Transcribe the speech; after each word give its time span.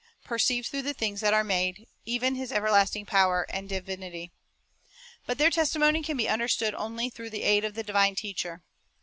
perceived 0.25 0.65
through 0.67 0.81
the 0.81 0.95
things 0.95 1.21
that 1.21 1.31
are 1.31 1.43
made, 1.43 1.87
even 2.05 2.33
His 2.33 2.51
everlasting 2.51 3.05
power 3.05 3.45
and 3.51 3.69
divinity." 3.69 4.31
4 4.87 4.93
But 5.27 5.37
their 5.37 5.51
testimony 5.51 6.01
can 6.01 6.17
be 6.17 6.27
understood 6.27 6.73
only 6.73 7.11
through 7.11 7.29
the 7.29 7.43
aid 7.43 7.63
of 7.63 7.75
the 7.75 7.83
divine 7.83 8.15
Teacher. 8.15 8.63